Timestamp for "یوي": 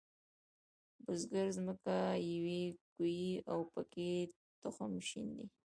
2.31-2.63